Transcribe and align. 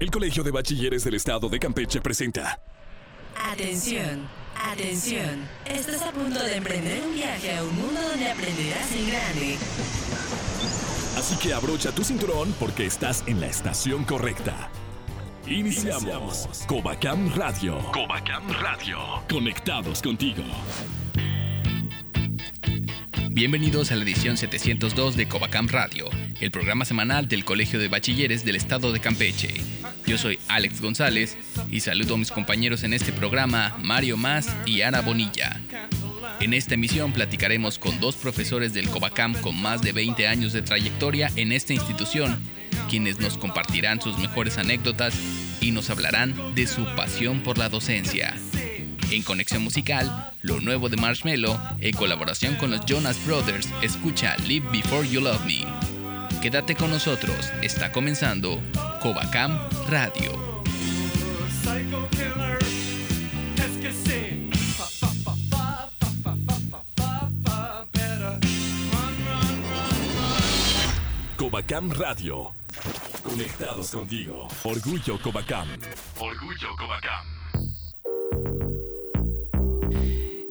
El 0.00 0.10
Colegio 0.10 0.42
de 0.42 0.50
Bachilleres 0.50 1.04
del 1.04 1.12
Estado 1.12 1.50
de 1.50 1.58
Campeche 1.58 2.00
presenta. 2.00 2.58
Atención, 3.52 4.26
atención. 4.56 5.46
Estás 5.66 6.00
a 6.00 6.10
punto 6.10 6.42
de 6.42 6.56
emprender 6.56 7.02
un 7.06 7.14
viaje 7.14 7.54
a 7.54 7.62
un 7.62 7.76
mundo 7.76 8.00
donde 8.00 8.30
aprenderás 8.30 8.90
en 8.92 9.08
grande. 9.10 9.56
Así 11.18 11.36
que 11.36 11.52
abrocha 11.52 11.92
tu 11.92 12.02
cinturón 12.02 12.54
porque 12.58 12.86
estás 12.86 13.24
en 13.26 13.42
la 13.42 13.48
estación 13.48 14.04
correcta. 14.04 14.70
Iniciamos. 15.46 16.48
Covacam 16.66 17.34
Radio. 17.34 17.78
Covacam 17.92 18.48
Radio. 18.52 18.98
Conectados 19.28 20.00
contigo. 20.00 20.44
Bienvenidos 23.32 23.92
a 23.92 23.96
la 23.96 24.02
edición 24.04 24.38
702 24.38 25.16
de 25.16 25.28
Covacam 25.28 25.68
Radio, 25.68 26.06
el 26.40 26.50
programa 26.50 26.86
semanal 26.86 27.28
del 27.28 27.44
Colegio 27.44 27.78
de 27.78 27.88
Bachilleres 27.88 28.46
del 28.46 28.56
Estado 28.56 28.92
de 28.92 29.00
Campeche. 29.00 29.79
Yo 30.10 30.18
soy 30.18 30.40
Alex 30.48 30.80
González 30.80 31.36
y 31.70 31.78
saludo 31.78 32.14
a 32.14 32.18
mis 32.18 32.32
compañeros 32.32 32.82
en 32.82 32.94
este 32.94 33.12
programa, 33.12 33.76
Mario 33.80 34.16
Más 34.16 34.48
y 34.66 34.82
Ana 34.82 35.02
Bonilla. 35.02 35.60
En 36.40 36.52
esta 36.52 36.74
emisión 36.74 37.12
platicaremos 37.12 37.78
con 37.78 38.00
dos 38.00 38.16
profesores 38.16 38.74
del 38.74 38.88
Covacam 38.88 39.34
con 39.34 39.62
más 39.62 39.82
de 39.82 39.92
20 39.92 40.26
años 40.26 40.52
de 40.52 40.62
trayectoria 40.62 41.30
en 41.36 41.52
esta 41.52 41.74
institución, 41.74 42.40
quienes 42.88 43.20
nos 43.20 43.38
compartirán 43.38 44.00
sus 44.00 44.18
mejores 44.18 44.58
anécdotas 44.58 45.14
y 45.60 45.70
nos 45.70 45.90
hablarán 45.90 46.56
de 46.56 46.66
su 46.66 46.84
pasión 46.96 47.44
por 47.44 47.56
la 47.56 47.68
docencia. 47.68 48.36
En 49.12 49.22
Conexión 49.22 49.62
Musical, 49.62 50.32
lo 50.42 50.60
nuevo 50.60 50.88
de 50.88 50.96
Marshmello, 50.96 51.56
en 51.78 51.94
colaboración 51.94 52.56
con 52.56 52.72
los 52.72 52.84
Jonas 52.84 53.24
Brothers, 53.24 53.68
escucha 53.80 54.36
Live 54.38 54.66
Before 54.72 55.08
You 55.08 55.20
Love 55.20 55.46
Me. 55.46 55.64
Quédate 56.42 56.74
con 56.74 56.90
nosotros, 56.90 57.52
está 57.62 57.92
comenzando 57.92 58.60
Covacam 59.00 59.58
Radio. 59.88 60.62
Covacam 71.36 71.90
Radio. 71.92 72.54
Conectados 73.22 73.90
contigo. 73.90 74.48
Orgullo 74.64 75.18
Covacam. 75.22 75.66
Orgullo 76.18 76.76
Covacam. 76.76 77.39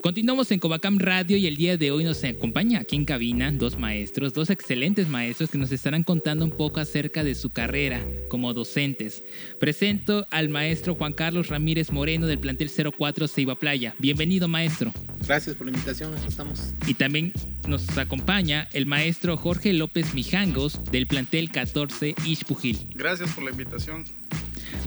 Continuamos 0.10 0.50
en 0.50 0.58
Covacam 0.58 0.98
Radio 0.98 1.38
y 1.38 1.46
el 1.46 1.56
día 1.56 1.78
de 1.78 1.92
hoy 1.92 2.04
nos 2.04 2.24
acompaña 2.24 2.80
aquí 2.80 2.96
en 2.96 3.06
cabina 3.06 3.52
dos 3.52 3.78
maestros, 3.78 4.34
dos 4.34 4.50
excelentes 4.50 5.08
maestros 5.08 5.52
que 5.52 5.60
nos 5.60 5.72
estarán 5.72 6.02
contando 6.02 6.44
un 6.44 6.50
poco 6.50 6.80
acerca 6.80 7.24
de 7.24 7.36
su 7.36 7.52
carrera 7.52 8.04
como 8.28 8.56
docentes. 8.56 9.24
Presento 9.60 10.26
al 10.32 10.50
maestro 10.50 10.96
Juan 10.96 11.14
Carlos 11.14 11.50
Ramírez 11.50 11.92
Moreno 11.92 12.26
del 12.26 12.40
plantel 12.40 12.72
04 12.72 13.28
Ceiba 13.28 13.54
Playa. 13.54 13.94
Bienvenido 14.00 14.48
maestro. 14.48 14.92
Gracias 15.28 15.56
por 15.56 15.68
la 15.68 15.74
invitación, 15.74 16.12
aquí 16.18 16.28
estamos. 16.28 16.74
Y 16.88 16.96
también 16.96 17.32
nos 17.68 17.96
acompaña 17.96 18.68
el 18.74 18.88
maestro 18.88 19.38
Jorge 19.38 19.74
López 19.74 20.16
Mijangos 20.16 20.84
del 20.86 21.06
plantel 21.06 21.52
14 21.52 22.16
Ishpujil. 22.26 22.90
Gracias 22.96 23.30
por 23.36 23.44
la 23.44 23.52
invitación. 23.52 24.06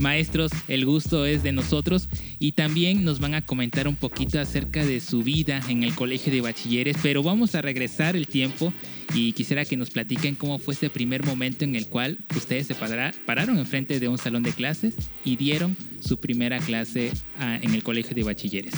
Maestros, 0.03 0.51
el 0.69 0.85
gusto 0.85 1.25
es 1.25 1.43
de 1.43 1.53
nosotros 1.53 2.09
y 2.39 2.53
también 2.53 3.05
nos 3.05 3.21
van 3.21 3.35
a 3.35 3.47
comentar 3.47 3.87
un 3.87 3.95
poquito 3.95 4.41
acerca 4.41 4.85
de 4.85 5.01
su 5.01 5.23
vida 5.23 5.63
en 5.69 5.85
el 5.85 5.95
colegio 5.95 6.33
de 6.33 6.41
bachilleres, 6.41 6.97
pero 7.03 7.23
vamos 7.23 7.55
a 7.55 7.63
regresar 7.63 8.17
el 8.17 8.27
tiempo 8.27 8.75
y 9.15 9.33
quisiera 9.33 9.65
que 9.65 9.77
nos 9.77 9.91
platiquen 9.91 10.35
cómo 10.35 10.59
fue 10.59 10.75
ese 10.75 10.91
primer 10.91 11.25
momento 11.25 11.65
en 11.65 11.77
el 11.77 11.89
cual 11.89 12.19
ustedes 12.37 12.67
se 12.67 12.75
pararon 12.75 13.59
enfrente 13.59 14.01
de 14.01 14.09
un 14.09 14.19
salón 14.19 14.43
de 14.43 14.53
clases 14.53 14.97
y 15.25 15.37
dieron 15.37 15.77
su 16.01 16.19
primera 16.19 16.59
clase 16.59 17.13
ah, 17.39 17.59
en 17.63 17.73
el 17.73 17.85
colegio 17.85 18.15
de 18.15 18.25
bachilleres. 18.25 18.75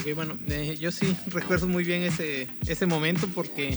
Ok, 0.00 0.14
bueno, 0.14 0.38
eh, 0.48 0.78
yo 0.80 0.92
sí 0.92 1.14
recuerdo 1.26 1.68
muy 1.68 1.84
bien 1.84 2.02
ese, 2.02 2.48
ese 2.66 2.86
momento 2.86 3.28
porque 3.34 3.76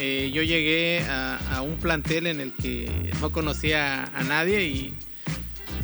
eh, 0.00 0.30
yo 0.32 0.42
llegué 0.42 1.00
a, 1.02 1.36
a, 1.56 1.60
un 1.60 1.76
plantel 1.76 2.26
en 2.26 2.40
el 2.40 2.52
que 2.54 3.12
no 3.20 3.32
conocía 3.32 4.04
a 4.04 4.24
nadie 4.24 4.66
y 4.66 4.94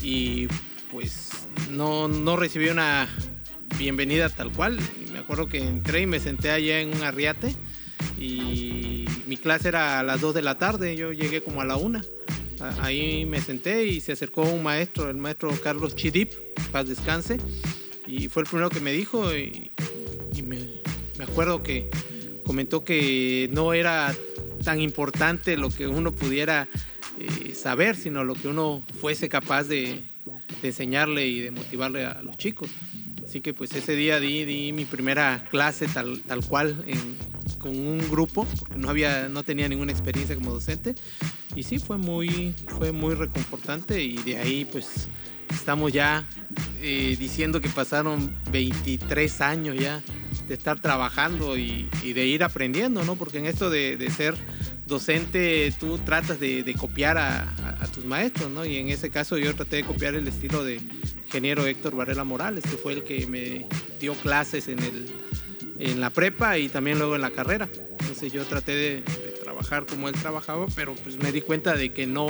y 0.02 0.48
pues 0.90 1.30
no, 1.70 2.08
no 2.08 2.36
recibí 2.36 2.68
una 2.68 3.08
bienvenida 3.78 4.28
tal 4.28 4.52
cual. 4.52 4.78
Me 5.12 5.18
acuerdo 5.18 5.48
que 5.48 5.58
entré 5.58 6.02
y 6.02 6.06
me 6.06 6.20
senté 6.20 6.50
allá 6.50 6.80
en 6.80 6.94
un 6.94 7.02
arriate 7.02 7.54
y 8.18 9.06
mi 9.26 9.36
clase 9.36 9.68
era 9.68 10.00
a 10.00 10.02
las 10.02 10.20
2 10.20 10.34
de 10.34 10.42
la 10.42 10.58
tarde, 10.58 10.96
yo 10.96 11.12
llegué 11.12 11.42
como 11.42 11.60
a 11.60 11.64
la 11.64 11.76
1. 11.76 12.00
Ahí 12.80 13.24
me 13.24 13.40
senté 13.40 13.86
y 13.86 14.00
se 14.00 14.12
acercó 14.12 14.42
un 14.42 14.62
maestro, 14.62 15.08
el 15.08 15.16
maestro 15.16 15.50
Carlos 15.62 15.96
Chidip, 15.96 16.32
paz 16.70 16.88
descanse, 16.88 17.38
y 18.06 18.28
fue 18.28 18.42
el 18.42 18.48
primero 18.48 18.68
que 18.68 18.80
me 18.80 18.92
dijo 18.92 19.34
y, 19.34 19.70
me, 20.44 20.58
me 21.16 21.24
acuerdo 21.24 21.62
que 21.62 21.90
comentó 22.44 22.84
que 22.84 23.48
no 23.52 23.72
era 23.72 24.14
tan 24.64 24.80
importante 24.80 25.56
lo 25.56 25.70
que 25.70 25.86
uno 25.86 26.12
pudiera 26.12 26.68
eh, 27.20 27.54
saber, 27.54 27.96
sino 27.96 28.24
lo 28.24 28.34
que 28.34 28.48
uno 28.48 28.82
fuese 29.00 29.28
capaz 29.28 29.64
de, 29.64 30.02
enseñarle 30.62 31.26
y 31.26 31.40
de 31.40 31.50
motivarle 31.50 32.04
a, 32.04 32.22
los 32.22 32.36
chicos. 32.36 32.70
Así 33.24 33.40
que 33.40 33.54
pues 33.54 33.72
ese 33.74 33.94
día 33.94 34.18
di, 34.18 34.44
di 34.44 34.72
mi 34.72 34.84
primera 34.84 35.44
clase 35.50 35.86
tal, 35.86 36.20
tal 36.22 36.44
cual 36.44 36.84
con 37.60 37.76
un 37.76 37.98
grupo, 38.10 38.46
porque 38.58 38.76
no, 38.76 38.88
había, 38.88 39.28
no 39.28 39.44
tenía 39.44 39.68
ninguna 39.68 39.92
experiencia 39.92 40.34
como 40.34 40.52
docente. 40.52 40.96
Y 41.54 41.62
sí, 41.62 41.78
fue 41.78 41.98
muy, 41.98 42.54
fue 42.78 42.90
muy 42.90 43.14
reconfortante 43.14 44.02
y 44.02 44.16
de 44.16 44.38
ahí 44.38 44.64
pues 44.64 45.08
estamos 45.50 45.92
ya 45.92 46.24
eh, 46.80 47.16
diciendo 47.18 47.60
que 47.60 47.68
pasaron 47.68 48.34
23 48.50 49.40
años 49.40 49.76
ya 49.78 50.02
de 50.48 50.54
estar 50.54 50.80
trabajando 50.80 51.56
y, 51.56 51.88
de 52.02 52.26
ir 52.26 52.42
aprendiendo, 52.42 53.04
¿no? 53.04 53.14
Porque 53.14 53.38
en 53.38 53.46
esto 53.46 53.70
de, 53.70 53.96
de 53.96 54.10
ser 54.10 54.34
docente 54.90 55.72
tú 55.80 55.98
tratas 55.98 56.38
de, 56.38 56.74
copiar 56.78 57.16
a, 57.16 57.46
tus 57.94 58.04
maestros, 58.04 58.50
¿no? 58.50 58.64
Y 58.66 58.76
en 58.76 58.88
ese 58.90 59.08
caso 59.10 59.38
yo 59.38 59.54
traté 59.54 59.76
de 59.76 59.84
copiar 59.84 60.14
el 60.14 60.28
estilo 60.28 60.62
de 60.62 60.80
ingeniero 61.24 61.64
Héctor 61.64 61.96
Varela 61.96 62.24
Morales, 62.24 62.62
que 62.62 62.76
fue 62.76 62.92
el 62.92 63.04
que 63.04 63.26
me 63.26 63.66
dio 63.98 64.14
clases 64.14 64.68
en, 64.68 64.78
el, 64.80 65.06
en 65.78 66.00
la 66.00 66.10
prepa 66.10 66.58
y 66.58 66.68
también 66.68 66.98
luego 66.98 67.16
en 67.16 67.22
la 67.22 67.30
carrera. 67.30 67.68
Entonces 68.00 68.32
yo 68.32 68.44
traté 68.44 68.72
de, 68.72 69.02
trabajar 69.42 69.86
como 69.86 70.08
él 70.08 70.14
trabajaba, 70.14 70.66
pero 70.76 70.94
pues 70.94 71.16
me 71.16 71.32
di 71.32 71.40
cuenta 71.40 71.74
de 71.74 71.92
que 71.92 72.06
no 72.06 72.28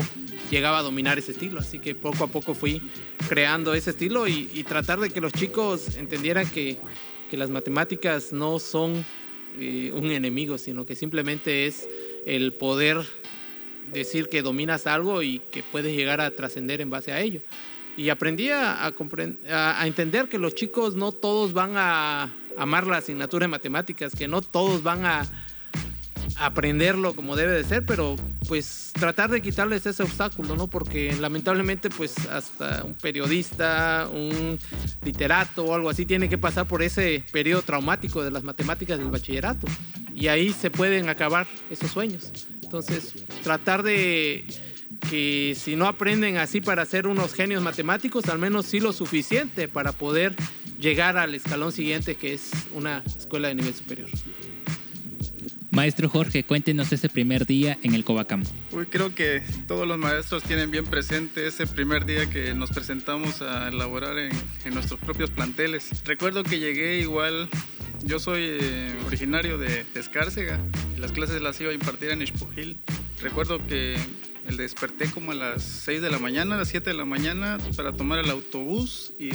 llegaba 0.51 0.79
a 0.79 0.83
dominar 0.83 1.19
ese 1.19 1.33
estilo. 1.33 1.61
Así 1.61 1.79
que 1.79 1.95
poco 1.95 2.25
a 2.25 2.29
poco 2.29 2.55
fui 2.55 2.81
creando 3.29 3.75
ese 3.75 3.91
estilo 3.91 4.29
y, 4.29 4.65
tratar 4.65 5.01
de 5.01 5.11
que 5.11 5.21
los 5.21 5.33
chicos 5.33 5.97
entendieran 5.97 6.49
que, 6.49 6.79
que 7.31 7.37
las 7.37 7.51
matemáticas 7.51 8.33
no 8.33 8.59
son 8.59 9.05
eh, 9.59 9.91
un 9.93 10.11
enemigo, 10.11 10.59
sino 10.59 10.87
que 10.87 10.95
simplemente 10.95 11.67
es 11.67 11.89
el 12.27 12.53
poder 12.55 12.99
decir 13.93 14.29
que 14.29 14.43
dominas 14.43 14.87
algo 14.87 15.23
y 15.23 15.41
que 15.51 15.63
puedes 15.63 15.95
llegar 15.95 16.21
a 16.21 16.31
trascender 16.31 16.81
en 16.81 16.91
base 16.91 17.13
a 17.13 17.21
ello. 17.21 17.41
Y 17.97 18.09
aprendí 18.09 18.51
a, 18.51 18.87
a, 18.87 19.87
entender 19.87 20.29
que 20.29 20.39
los 20.39 20.55
chicos 20.55 20.95
no 20.95 21.13
todos 21.13 21.53
van 21.53 21.73
a 21.77 22.33
amar 22.57 22.87
la 22.87 22.99
asignatura 22.99 23.45
de 23.45 23.49
matemáticas, 23.49 24.15
que 24.15 24.29
no 24.29 24.43
todos 24.43 24.83
van 24.83 25.05
a 25.05 25.23
aprenderlo 26.41 27.15
como 27.15 27.37
debe 27.37 27.53
de 27.53 27.65
ser, 27.65 27.85
pero 27.85 28.17
pues 28.49 28.93
tratar 28.95 29.31
de 29.31 29.43
quitarles 29.43 29.85
ese 29.85 30.03
obstáculo, 30.03 30.57
¿no? 30.57 30.69
Porque 30.69 31.15
lamentablemente 31.21 31.91
pues 31.91 32.27
hasta 32.29 32.83
un 32.83 32.95
periodista, 32.95 34.09
un 34.11 34.59
literato 35.05 35.65
o 35.65 35.75
algo 35.75 35.91
así 35.91 36.07
tiene 36.07 36.31
que 36.31 36.39
pasar 36.39 36.67
por 36.67 36.83
ese 36.83 37.23
periodo 37.31 37.61
traumático 37.63 38.25
de 38.25 38.31
las 38.31 38.43
matemáticas 38.43 38.99
del 38.99 39.11
bachillerato 39.11 39.67
y 40.15 40.29
ahí 40.29 40.53
se 40.53 40.71
pueden 40.71 41.11
acabar 41.11 41.47
esos 41.71 41.91
sueños. 41.91 42.33
Entonces, 42.63 43.15
tratar 43.43 43.83
de 43.83 44.47
que 45.11 45.55
si 45.59 45.77
no 45.77 45.87
aprenden 45.87 46.39
así 46.39 46.63
para 46.63 46.87
ser 46.87 47.07
unos 47.07 47.35
genios 47.35 47.63
matemáticos, 47.63 48.29
al 48.29 48.39
menos 48.39 48.65
sí 48.65 48.81
lo 48.81 48.93
suficiente 48.95 49.69
para 49.69 49.93
poder 49.93 50.35
llegar 50.79 51.19
al 51.19 51.35
escalón 51.35 51.73
siguiente 51.73 52.15
que 52.15 52.33
es 52.33 52.51
una 52.73 53.03
escuela 53.17 53.49
de 53.49 53.57
nivel 53.57 53.75
superior. 53.75 54.09
Maestro 55.81 56.11
Jorge, 56.11 56.45
cuéntenos 56.45 56.93
ese 56.93 57.09
primer 57.09 57.47
día 57.47 57.79
en 57.83 57.95
el 57.95 58.05
Covacam. 58.05 58.45
Uy, 58.71 58.85
creo 58.85 59.15
que 59.15 59.43
todos 59.67 59.89
los 59.89 59.97
maestros 59.97 60.43
tienen 60.43 60.71
bien 60.71 60.85
presente 60.85 61.47
ese 61.47 61.67
primer 61.67 62.05
día 62.05 62.29
que 62.29 62.53
nos 62.53 62.69
presentamos 62.69 63.41
a 63.41 63.69
elaborar 63.69 64.19
en, 64.19 64.31
en 64.67 64.75
nuestros 64.75 65.01
propios 65.01 65.31
planteles. 65.31 66.05
Recuerdo 66.05 66.43
que 66.43 66.59
llegué 66.59 66.99
igual 66.99 67.49
yo 68.03 68.19
soy 68.19 68.43
eh, 68.61 68.95
originario 69.07 69.57
de, 69.57 69.87
Escárcega. 69.95 70.61
Las 70.99 71.13
clases 71.13 71.41
las 71.41 71.59
iba 71.63 71.71
a 71.71 71.75
impartir 71.75 72.11
en 72.11 72.21
Espujil. 72.21 72.79
Recuerdo 73.23 73.67
que 73.67 73.97
el 74.51 74.57
desperté 74.57 75.11
como 75.11 75.33
a 75.33 75.35
las 75.35 75.63
6 75.63 76.03
de 76.03 76.11
la 76.11 76.19
mañana, 76.19 76.57
a 76.57 76.59
las 76.59 76.69
7 76.69 76.91
de 76.91 76.97
la 76.97 77.05
mañana 77.05 77.59
para 77.77 77.93
tomar 77.93 78.19
el 78.19 78.31
autobús 78.31 79.13
y 79.19 79.31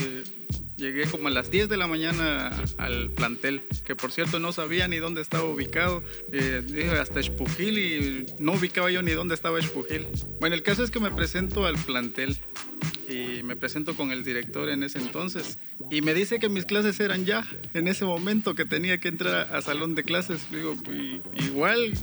llegué 0.77 1.05
como 1.05 1.29
a 1.29 1.31
las 1.31 1.49
10 1.49 1.69
de 1.69 1.77
la 1.77 1.87
mañana 1.87 2.51
al 2.77 3.09
plantel, 3.11 3.61
que 3.85 3.95
por 3.95 4.11
cierto 4.11 4.39
no 4.39 4.51
sabía 4.51 4.87
ni 4.87 4.97
dónde 4.97 5.21
estaba 5.21 5.45
ubicado. 5.45 6.03
Eh, 6.31 6.91
hasta 6.99 7.19
Espujil 7.19 7.77
y 7.77 8.25
no 8.39 8.53
ubicaba 8.53 8.91
yo 8.91 9.01
ni 9.01 9.11
dónde 9.11 9.35
estaba 9.35 9.59
Espujil. 9.59 10.05
Bueno, 10.39 10.55
el 10.55 10.63
caso 10.63 10.83
es 10.83 10.91
que 10.91 10.99
me 10.99 11.11
presento 11.11 11.65
al 11.65 11.77
plantel 11.77 12.37
y 13.07 13.43
me 13.43 13.55
presento 13.55 13.95
con 13.95 14.11
el 14.11 14.23
director 14.23 14.69
en 14.69 14.83
ese 14.83 14.97
entonces 14.97 15.59
y 15.91 16.01
me 16.01 16.13
dice 16.13 16.39
que 16.39 16.49
mis 16.49 16.65
clases 16.65 16.99
eran 16.99 17.25
ya 17.25 17.47
en 17.73 17.87
ese 17.87 18.05
momento 18.05 18.55
que 18.55 18.65
tenía 18.65 18.97
que 18.97 19.07
entrar 19.07 19.55
a 19.55 19.61
salón 19.61 19.95
de 19.95 20.03
clases. 20.03 20.41
Le 20.51 20.57
digo, 20.59 20.75
pues, 20.83 21.21
igual, 21.45 21.93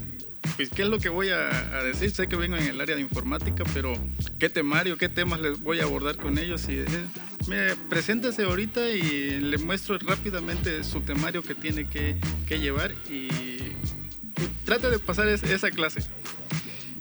pues 0.55 0.69
qué 0.69 0.83
es 0.83 0.89
lo 0.89 0.99
que 0.99 1.09
voy 1.09 1.29
a, 1.29 1.49
decir. 1.83 2.11
Sé 2.11 2.27
que 2.27 2.35
vengo 2.35 2.55
en 2.55 2.67
el 2.67 2.81
área 2.81 2.95
de 2.95 3.01
informática, 3.01 3.63
pero 3.73 3.93
qué 4.39 4.49
temario, 4.49 4.97
qué 4.97 5.09
temas 5.09 5.39
les 5.39 5.61
voy 5.61 5.79
a 5.79 5.83
abordar 5.83 6.17
con 6.17 6.37
ellos. 6.37 6.67
Y 6.69 6.83
me 7.47 7.75
preséntese 7.89 8.43
ahorita 8.43 8.89
y 8.89 9.39
le 9.39 9.57
muestro 9.57 9.97
rápidamente 9.97 10.83
su 10.83 11.01
temario 11.01 11.41
que 11.41 11.55
tiene 11.55 11.89
que, 11.89 12.17
llevar 12.59 12.93
y, 13.09 13.29
trate 14.63 14.89
de 14.89 14.99
pasar 14.99 15.27
esa 15.27 15.71
clase 15.71 16.01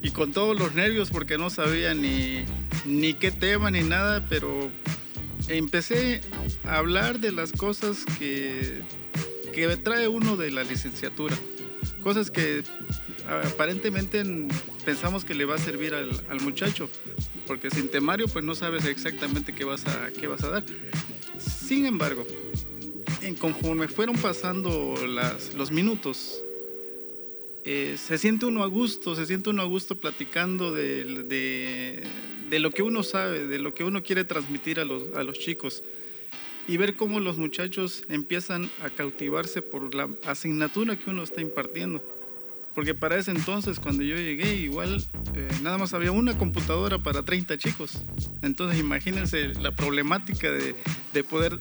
y 0.02 0.10
con 0.10 0.32
todos 0.32 0.58
los 0.58 0.75
nervios 0.75 1.10
porque 1.10 1.38
no 1.38 1.48
sabía 1.48 1.94
ni, 1.94 2.44
ni 2.84 3.14
qué 3.14 3.31
tema 3.31 3.70
ni 3.70 3.82
nada, 3.82 4.26
pero 4.28 4.70
empecé 5.48 6.20
a 6.64 6.76
hablar 6.76 7.20
de 7.20 7.31
las 7.31 7.52
cosas 7.52 8.05
que, 8.19 8.82
que 9.52 9.76
trae 9.76 10.08
uno 10.08 10.37
de 10.37 10.50
la 10.50 10.64
licenciatura. 10.64 11.37
Cosas 12.02 12.32
que 12.32 12.64
aparentemente 13.28 14.22
pensamos 14.84 15.24
que 15.24 15.34
le 15.34 15.44
va 15.44 15.56
a 15.56 15.58
servir 15.58 15.94
al, 15.94 16.10
al, 16.28 16.40
muchacho, 16.40 16.88
porque 17.46 17.70
sin 17.70 17.88
temario 17.88 18.26
pues 18.28 18.44
no 18.44 18.54
sabes 18.54 18.84
exactamente 18.84 19.54
qué 19.54 19.64
vas 19.64 19.86
a, 19.86 20.10
qué 20.19 20.26
vas 20.26 20.42
a 20.44 20.50
dar. 20.50 20.64
Sin 21.38 21.86
embargo, 21.86 22.26
en 23.22 23.34
conforme 23.34 23.88
fueron 23.88 24.16
pasando 24.16 24.94
las, 25.06 25.54
los 25.54 25.70
minutos, 25.70 26.42
eh, 27.64 27.96
se 27.96 28.19
siente 28.19 28.46
uno 28.46 28.64
a 28.64 28.66
gusto, 28.66 29.14
se 29.14 29.26
siente 29.26 29.50
uno 29.50 29.62
a 29.62 29.66
gusto 29.66 29.94
platicando 29.94 30.72
de, 30.72 31.04
de, 32.48 32.58
lo 32.58 32.70
que 32.72 32.82
uno 32.82 33.02
sabe, 33.02 33.46
de 33.46 33.58
lo 33.58 33.72
que 33.72 33.84
uno 33.84 34.02
quiere 34.02 34.24
transmitir 34.24 34.80
a 34.80 34.84
los, 34.84 35.14
a 35.14 35.22
los 35.22 35.38
chicos 35.38 35.82
y 36.66 36.76
ver 36.76 36.96
cómo 36.96 37.20
los 37.20 37.38
muchachos 37.38 38.02
empiezan 38.08 38.70
a 38.82 38.90
cautivarse 38.90 39.62
por 39.62 39.94
la 39.94 40.08
asignatura 40.24 40.98
que 40.98 41.10
uno 41.10 41.22
está 41.22 41.40
impartiendo. 41.40 42.02
Porque 42.74 42.94
para 42.94 43.19
ese 43.19 43.30
entonces, 43.30 43.78
cuando 43.80 44.02
yo 44.02 44.16
llegué, 44.16 44.54
igual 44.56 45.04
eh, 45.34 45.48
nada 45.62 45.78
más 45.78 45.92
había 45.92 46.12
una 46.12 46.38
computadora 46.38 46.98
para 46.98 47.22
30 47.22 47.58
chicos. 47.58 48.02
Entonces 48.40 48.80
imagínense 48.80 49.48
la 49.60 49.72
problemática 49.72 50.50
de, 50.50 50.74
de 51.12 51.24
poder 51.24 51.60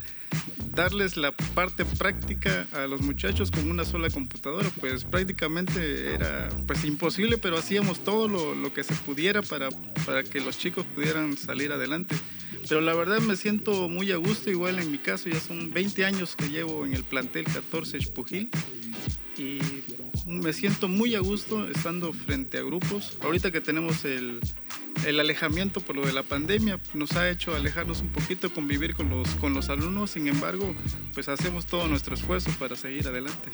darles 0.74 1.18
la 1.18 1.32
parte 1.34 1.86
práctica 1.86 2.68
a 2.74 2.88
los 2.88 3.02
muchachos 3.02 3.52
con 3.52 3.70
una 3.70 3.84
sola 3.84 4.10
computadora, 4.10 4.70
pues 4.80 5.04
prácticamente 5.04 6.14
era 6.14 6.50
pues 6.66 6.86
imposible, 6.86 7.38
pero 7.38 7.58
hacíamos 7.58 8.04
todo 8.04 8.28
lo, 8.28 8.56
lo, 8.56 8.74
que 8.74 8.84
se 8.84 8.94
pudiera 8.96 9.42
para, 9.42 9.70
para 10.06 10.24
que 10.24 10.40
los 10.40 10.58
chicos 10.58 10.86
pudieran 10.96 11.36
salir 11.38 11.72
adelante. 11.72 12.16
Pero 12.68 12.80
la 12.80 12.94
verdad 12.94 13.20
me 13.20 13.36
siento 13.36 13.90
muy 13.90 14.12
a 14.12 14.18
gusto, 14.18 14.50
igual 14.50 14.80
en 14.80 14.92
mi 14.92 14.98
caso 14.98 15.30
ya 15.30 15.40
son 15.40 15.72
20 15.72 16.06
años 16.06 16.36
que 16.36 16.50
llevo 16.50 16.86
en 16.86 16.94
el 16.94 17.04
plantel 17.04 17.46
14 17.46 17.98
Espujil 17.98 18.50
y 19.38 19.60
me 20.32 20.54
siento 20.54 20.88
muy 20.88 21.16
a 21.16 21.20
gusto 21.20 21.70
estando 21.70 22.14
frente 22.14 22.58
a 22.58 22.62
grupos. 22.62 23.18
Ahorita 23.22 23.52
que 23.52 23.62
tenemos 23.62 24.06
el, 24.06 24.40
el, 25.06 25.20
alejamiento 25.20 25.82
por 25.82 25.96
lo 25.96 26.06
de 26.06 26.14
la 26.14 26.24
pandemia, 26.24 26.80
nos 26.94 27.14
ha 27.14 27.30
hecho 27.30 27.54
alejarnos 27.56 28.02
un 28.02 28.10
poquito, 28.10 28.54
convivir 28.54 28.96
con 28.96 29.10
los, 29.10 29.28
con 29.36 29.54
los 29.54 29.70
alumnos, 29.70 30.12
sin 30.12 30.28
embargo, 30.28 30.74
pues 31.14 31.28
hacemos 31.28 31.66
todo 31.66 31.88
nuestro 31.88 32.16
esfuerzo 32.16 32.50
para 32.58 32.76
seguir 32.76 33.08
adelante. 33.08 33.50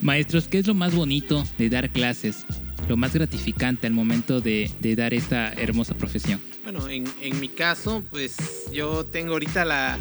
Maestros, 0.00 0.48
¿qué 0.48 0.58
es 0.58 0.66
lo 0.66 0.74
más 0.74 0.94
bonito 0.94 1.44
de 1.58 1.68
dar 1.68 1.90
clases? 1.90 2.44
Lo 2.88 2.96
más 2.96 3.14
gratificante 3.14 3.86
al 3.86 3.92
momento 3.92 4.40
de, 4.40 4.70
de 4.80 4.96
dar 4.96 5.14
esta 5.14 5.52
hermosa 5.52 5.94
profesión. 5.94 6.40
Bueno, 6.64 6.88
en, 6.88 7.04
en, 7.20 7.38
mi 7.38 7.48
caso, 7.48 8.02
pues 8.10 8.36
yo 8.72 9.04
tengo 9.04 9.34
ahorita 9.34 9.64
la, 9.64 10.00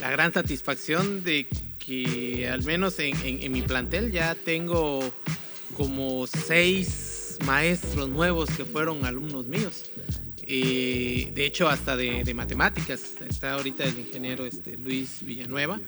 la 0.00 0.10
gran 0.10 0.32
satisfacción 0.32 1.24
de 1.24 1.46
que 1.90 2.48
al 2.48 2.62
menos 2.62 3.00
en, 3.00 3.50
mi 3.50 3.62
plantel 3.62 4.12
ya 4.12 4.36
tengo 4.36 5.00
como 5.76 6.24
seis 6.28 7.36
maestros 7.44 8.08
nuevos 8.08 8.48
que 8.50 8.64
fueron 8.64 9.04
alumnos 9.04 9.48
míos. 9.48 9.90
de 10.46 11.32
hecho, 11.44 11.68
hasta 11.68 11.96
de, 11.96 12.32
matemáticas. 12.32 13.14
Está 13.28 13.54
ahorita 13.54 13.82
el 13.82 13.98
ingeniero 13.98 14.46
este, 14.46 14.76
Luis 14.76 15.18
Villanueva. 15.22 15.80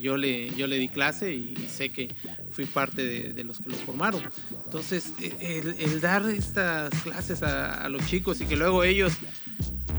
yo, 0.00 0.16
le, 0.16 0.50
yo 0.54 0.68
le 0.68 0.78
di 0.78 0.88
clase 0.88 1.34
y 1.34 1.56
sé 1.68 1.90
que 1.90 2.14
fui 2.52 2.66
parte 2.66 3.04
de, 3.32 3.42
los 3.42 3.58
que 3.58 3.70
lo 3.70 3.74
formaron. 3.74 4.22
Entonces, 4.64 5.14
e, 5.20 5.74
el, 5.80 6.00
dar 6.00 6.30
estas 6.30 6.94
clases 7.02 7.42
a, 7.42 7.84
a, 7.84 7.88
los 7.88 8.06
chicos 8.06 8.40
y 8.40 8.44
que 8.44 8.54
luego 8.54 8.84
ellos 8.84 9.14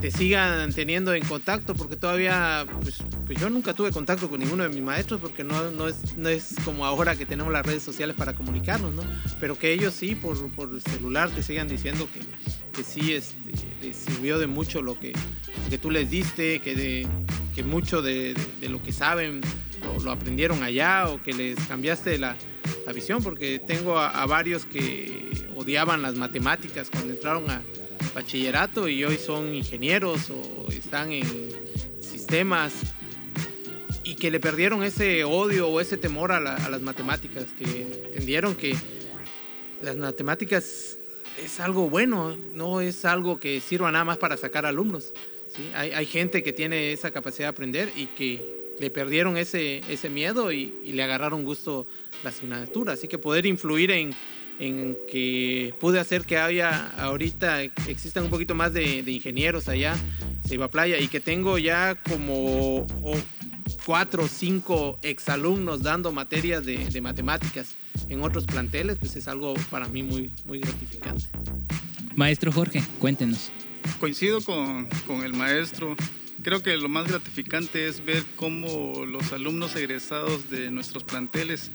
te 0.02 0.12
sigan 0.12 0.74
teniendo 0.74 1.14
en 1.14 1.26
contacto, 1.26 1.74
porque 1.76 1.96
todavía, 1.96 2.66
pues, 2.82 3.04
pues, 3.26 3.40
yo 3.40 3.50
nunca 3.50 3.74
tuve 3.74 3.92
contacto 3.92 4.30
con 4.30 4.40
ninguno 4.40 4.64
de 4.64 4.70
mis 4.70 4.82
maestros, 4.82 5.20
porque 5.20 5.44
no, 5.44 5.72
no, 5.72 5.88
es, 5.88 6.16
no 6.18 6.30
es 6.30 6.56
como 6.64 6.86
ahora 6.86 7.16
que 7.16 7.26
tenemos 7.26 7.52
las 7.52 7.66
redes 7.66 7.84
sociales 7.84 8.16
para 8.16 8.34
comunicarnos, 8.34 8.94
¿no? 8.94 9.04
Pero 9.40 9.58
que 9.58 9.72
ellos 9.74 9.94
sí, 9.94 10.16
por, 10.16 10.50
por 10.52 10.70
el 10.70 10.82
celular, 10.82 11.30
te 11.32 11.42
sigan 11.42 11.68
diciendo 11.68 12.08
que, 12.14 12.22
que 12.72 12.84
sí 12.84 13.14
este, 13.14 13.52
les 13.82 13.96
sirvió 13.96 14.38
de 14.38 14.48
mucho 14.48 14.82
lo 14.82 15.00
que, 15.00 15.14
que 15.70 15.78
tú 15.78 15.90
les 15.92 16.10
diste, 16.10 16.60
que, 16.60 16.76
de, 16.76 17.08
que 17.56 17.64
mucho 17.64 18.02
de, 18.02 18.36
de, 18.60 18.70
lo 18.70 18.84
que 18.84 18.92
saben 18.92 19.42
lo, 19.84 20.04
lo, 20.04 20.12
aprendieron 20.12 20.62
allá, 20.64 21.08
o 21.10 21.22
que 21.24 21.34
les 21.34 21.60
cambiaste 21.68 22.18
la, 22.18 22.36
la 22.86 22.94
visión, 22.94 23.24
porque 23.24 23.60
tengo 23.60 23.98
a 23.98 24.26
varios 24.26 24.66
que 24.66 25.48
odiaban 25.56 26.02
las 26.02 26.16
matemáticas 26.16 26.90
cuando 26.90 27.14
entraron 27.14 27.50
a 27.50 27.64
bachillerato 28.16 28.88
y 28.88 29.04
hoy 29.04 29.18
son 29.18 29.54
ingenieros 29.54 30.30
o 30.30 30.72
están 30.72 31.12
en 31.12 31.52
sistemas 32.00 32.74
y 34.06 34.16
que 34.16 34.32
le 34.32 34.40
perdieron 34.40 34.84
ese 34.84 35.26
odio 35.26 35.68
o 35.68 35.82
ese 35.82 35.98
temor 35.98 36.32
a, 36.32 36.40
las 36.40 36.82
matemáticas, 36.82 37.48
que 37.58 37.82
entendieron 37.82 38.56
que 38.56 38.74
las 39.82 39.98
matemáticas 39.98 40.98
es 41.44 41.60
algo 41.60 41.90
bueno, 41.90 42.38
no 42.54 42.80
es 42.80 43.04
algo 43.04 43.38
que 43.38 43.60
sirva 43.60 43.92
nada 43.92 44.06
más 44.06 44.18
para 44.18 44.38
sacar 44.38 44.66
alumnos. 44.66 45.12
¿sí? 45.54 45.70
Hay, 45.76 46.06
gente 46.06 46.42
que 46.42 46.54
tiene 46.54 46.94
esa 46.94 47.12
capacidad 47.12 47.48
de 47.48 47.50
aprender 47.50 47.92
y 47.98 48.06
que 48.08 48.74
le 48.80 48.90
perdieron 48.92 49.36
ese, 49.36 49.82
ese 49.90 50.10
miedo 50.10 50.54
y, 50.54 50.74
y 50.86 50.94
le 50.94 51.04
agarraron 51.04 51.44
gusto 51.44 51.86
la 52.24 52.30
asignatura. 52.30 52.94
Así 52.94 53.10
que 53.10 53.18
poder 53.18 53.46
influir 53.46 53.92
en, 53.92 54.16
en 54.60 54.98
que 55.10 55.74
pude 55.80 56.00
hacer 56.00 56.24
que 56.24 56.38
haya 56.38 56.90
ahorita 56.98 57.64
existan 57.64 58.26
un 58.26 58.30
poquito 58.30 58.56
más 58.56 58.74
de, 58.74 59.00
ingenieros 59.00 59.68
allá, 59.68 59.96
Ceiba 60.48 60.70
Playa, 60.70 61.00
y 61.00 61.08
que 61.08 61.20
tengo 61.20 61.58
ya 61.58 61.96
como 61.96 62.86
cuatro 63.86 64.24
o 64.24 64.28
cinco 64.28 64.98
exalumnos 65.02 65.84
dando 65.84 66.12
materias 66.12 66.66
de, 66.66 67.02
matemáticas 67.02 67.76
en 68.10 68.24
otros 68.24 68.46
planteles, 68.46 68.98
pues 68.98 69.16
es 69.16 69.28
algo 69.28 69.54
para 69.70 69.88
mí 69.88 70.04
muy, 70.04 70.34
muy 70.46 70.60
gratificante. 70.60 71.26
Maestro 72.16 72.52
Jorge, 72.52 72.84
cuéntenos. 73.00 73.52
Coincido 74.00 74.42
con, 74.42 74.88
con 75.06 75.24
el 75.24 75.34
maestro 75.34 75.96
creo 76.46 76.62
que 76.62 76.78
lo 76.78 76.90
más 76.90 77.08
gratificante 77.08 77.88
es 77.88 78.06
ver 78.06 78.24
cómo 78.36 79.04
los 79.04 79.34
alumnos 79.34 79.76
egresados 79.76 80.48
de 80.52 80.70
nuestros 80.70 81.04
planteles 81.04 81.72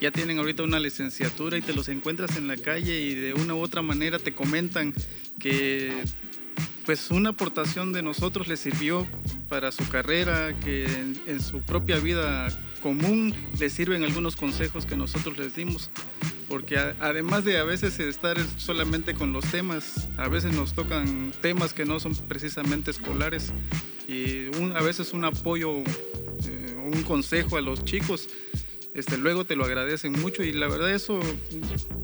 ya 0.00 0.10
tienen 0.10 0.38
ahorita 0.38 0.62
una 0.62 0.78
licenciatura 0.78 1.56
y 1.56 1.62
te 1.62 1.72
los 1.72 1.88
encuentras 1.88 2.36
en 2.36 2.48
la 2.48 2.56
calle 2.56 3.00
y 3.00 3.14
de 3.14 3.34
una 3.34 3.54
u 3.54 3.60
otra 3.60 3.82
manera 3.82 4.18
te 4.18 4.34
comentan 4.34 4.94
que 5.38 5.92
pues 6.88 7.10
una 7.10 7.30
aportación 7.30 7.92
de 7.92 8.02
nosotros 8.02 8.48
les 8.48 8.60
sirvió 8.60 9.06
para 9.48 9.72
su 9.72 9.86
carrera, 9.90 10.58
que 10.58 10.86
en, 11.26 11.42
su 11.42 11.60
propia 11.60 11.98
vida 11.98 12.48
común 12.82 13.34
les 13.58 13.74
sirven 13.74 14.04
algunos 14.04 14.36
consejos 14.36 14.86
que 14.86 14.96
nosotros 14.96 15.36
les 15.36 15.54
dimos, 15.54 15.90
porque 16.48 16.78
además 16.78 17.44
de 17.44 17.58
a 17.58 17.64
veces 17.64 18.00
estar 18.00 18.38
solamente 18.56 19.12
con 19.12 19.34
los 19.34 19.44
temas, 19.50 20.08
a 20.16 20.28
veces 20.28 20.54
nos 20.54 20.72
tocan 20.72 21.32
temas 21.42 21.74
que 21.74 21.84
no 21.84 22.00
son 22.00 22.14
precisamente 22.14 22.90
escolares. 22.90 23.52
Y 24.08 24.46
a 24.74 24.80
veces 24.80 25.12
un 25.12 25.26
apoyo, 25.26 25.80
eh, 25.80 26.90
un 26.90 27.02
consejo 27.02 27.58
a 27.58 27.60
los 27.60 27.84
chicos 27.84 28.30
este, 28.94 29.18
luego 29.18 29.44
te 29.44 29.56
lo 29.56 29.64
agradecen 29.64 30.12
mucho 30.12 30.42
y 30.42 30.52
la 30.52 30.66
verdad 30.66 30.92
eso 30.92 31.20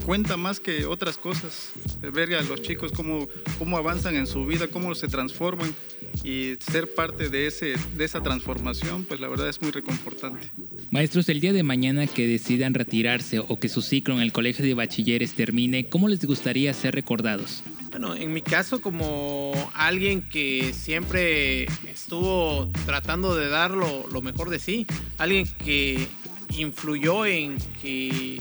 cuenta 0.05 0.37
más 0.37 0.61
que 0.61 0.87
otras 0.87 1.19
cosas. 1.19 1.73
Ver 2.01 2.35
a 2.35 2.43
los 2.43 2.63
chicos 2.63 2.93
cómo, 2.93 3.27
cómo 3.59 3.77
avanzan 3.77 4.17
en 4.17 4.27
su 4.27 4.47
vida, 4.47 4.69
cómo 4.69 4.95
se 4.95 5.09
transforman 5.09 5.75
y 6.23 6.55
ser 6.61 6.95
parte 6.95 7.29
de, 7.29 7.47
ese, 7.47 7.75
de 7.97 8.05
esa 8.05 8.23
transformación, 8.23 9.05
pues 9.05 9.21
la 9.21 9.29
verdad 9.29 9.49
es 9.49 9.61
muy 9.61 9.71
reconfortante. 9.71 10.49
Maestros, 10.91 11.29
el 11.29 11.41
día 11.41 11.53
de 11.53 11.63
mañana 11.63 12.07
que 12.07 12.27
decidan 12.27 12.75
retirarse 12.75 13.41
o 13.41 13.59
que 13.59 13.69
su 13.69 13.83
ciclo 13.83 14.15
en 14.15 14.21
el 14.21 14.33
colegio 14.33 14.65
de 14.65 14.75
bachilleres 14.75 15.35
termine, 15.35 15.89
¿cómo 15.89 16.09
les 16.09 16.25
gustaría 16.25 16.73
ser 16.75 16.95
recordados? 16.95 17.63
Bueno, 17.91 18.15
en 18.15 18.33
mi 18.33 18.43
caso 18.43 18.81
como 18.81 19.53
alguien 19.75 20.23
que 20.29 20.73
siempre 20.73 21.65
estuvo 21.93 22.71
tratando 22.87 23.37
de 23.37 23.49
dar 23.49 23.71
lo, 23.71 24.07
lo 24.09 24.21
mejor 24.21 24.51
de 24.51 24.59
sí, 24.59 24.87
alguien 25.19 25.47
que 25.65 26.09
influyó 26.51 27.27
en 27.27 27.59
que 27.81 28.41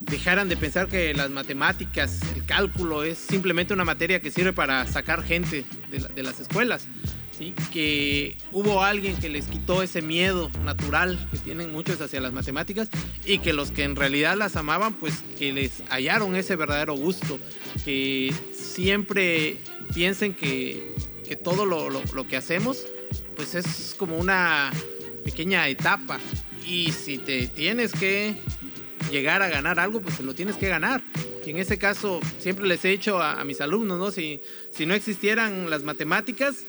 dejaran 0.00 0.48
de 0.48 0.56
pensar 0.56 0.86
que 0.88 1.14
las 1.14 1.30
matemáticas, 1.30 2.20
el 2.34 2.44
cálculo 2.44 3.04
es 3.04 3.18
simplemente 3.18 3.72
una 3.72 3.84
materia 3.84 4.20
que 4.20 4.30
sirve 4.30 4.52
para 4.52 4.86
sacar 4.86 5.22
gente 5.22 5.64
de 5.90 6.22
las 6.22 6.40
escuelas. 6.40 6.88
¿sí? 7.36 7.54
que 7.72 8.36
hubo 8.52 8.82
alguien 8.82 9.16
que 9.16 9.28
les 9.28 9.46
quitó 9.46 9.82
ese 9.82 10.02
miedo 10.02 10.50
natural 10.64 11.28
que 11.30 11.38
tienen 11.38 11.72
muchos 11.72 12.00
hacia 12.00 12.20
las 12.20 12.32
matemáticas 12.32 12.88
y 13.24 13.38
que 13.38 13.52
los 13.52 13.70
que 13.70 13.84
en 13.84 13.96
realidad 13.96 14.36
las 14.36 14.56
amaban, 14.56 14.94
pues 14.94 15.22
que 15.38 15.52
les 15.52 15.82
hallaron 15.88 16.36
ese 16.36 16.56
verdadero 16.56 16.94
gusto, 16.94 17.38
que 17.84 18.32
siempre 18.52 19.58
piensen 19.94 20.34
que, 20.34 20.94
que 21.26 21.36
todo 21.36 21.66
lo, 21.66 21.90
lo, 21.90 22.02
lo 22.14 22.28
que 22.28 22.36
hacemos, 22.36 22.86
pues 23.36 23.54
es 23.54 23.94
como 23.98 24.16
una 24.16 24.70
pequeña 25.24 25.68
etapa 25.68 26.20
y 26.66 26.92
si 26.92 27.18
te 27.18 27.46
tienes 27.48 27.92
que 27.92 28.36
llegar 29.10 29.42
a 29.42 29.48
ganar 29.48 29.78
algo, 29.78 30.00
pues 30.00 30.20
lo 30.20 30.34
tienes 30.34 30.56
que 30.56 30.68
ganar. 30.68 31.02
Y 31.44 31.50
en 31.50 31.58
ese 31.58 31.78
caso, 31.78 32.20
siempre 32.38 32.66
les 32.66 32.84
he 32.84 32.88
dicho 32.88 33.22
a, 33.22 33.42
mis 33.44 33.60
alumnos, 33.60 33.98
¿no? 33.98 34.10
Si, 34.10 34.40
si 34.70 34.86
no 34.86 34.94
existieran 34.94 35.68
las 35.68 35.82
matemáticas, 35.82 36.64